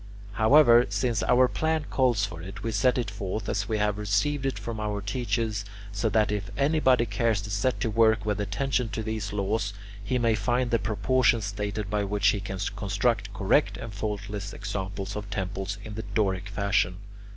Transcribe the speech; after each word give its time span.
However, 0.31 0.87
since 0.89 1.21
our 1.21 1.47
plan 1.47 1.85
calls 1.91 2.25
for 2.25 2.41
it, 2.41 2.63
we 2.63 2.71
set 2.71 2.97
it 2.97 3.11
forth 3.11 3.47
as 3.47 3.69
we 3.69 3.77
have 3.77 3.99
received 3.99 4.47
it 4.47 4.57
from 4.57 4.79
our 4.79 4.99
teachers, 4.99 5.63
so 5.91 6.09
that 6.09 6.31
if 6.31 6.49
anybody 6.57 7.05
cares 7.05 7.39
to 7.43 7.51
set 7.51 7.79
to 7.81 7.91
work 7.91 8.25
with 8.25 8.41
attention 8.41 8.89
to 8.93 9.03
these 9.03 9.31
laws, 9.31 9.73
he 10.03 10.17
may 10.17 10.33
find 10.33 10.71
the 10.71 10.79
proportions 10.79 11.45
stated 11.45 11.91
by 11.91 12.03
which 12.03 12.29
he 12.29 12.39
can 12.39 12.57
construct 12.75 13.31
correct 13.31 13.77
and 13.77 13.93
faultless 13.93 14.53
examples 14.53 15.15
of 15.15 15.29
temples 15.29 15.77
in 15.83 15.93
the 15.93 16.01
Doric 16.15 16.49
fashion. 16.49 16.97